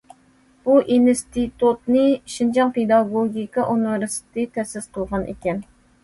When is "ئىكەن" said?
5.35-5.61